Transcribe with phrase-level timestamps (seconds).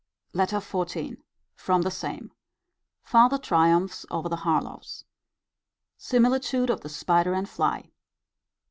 [0.33, 1.21] LETTER XIV.
[1.53, 2.31] From the same.
[3.03, 5.05] Farther triumphs over the Harlowes.
[5.95, 7.91] Similitude of the spider and fly.